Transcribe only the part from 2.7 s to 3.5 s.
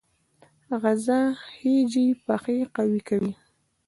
قوي کوي